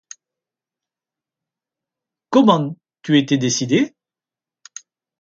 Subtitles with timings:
[2.31, 3.93] Comment, tu étais décidé?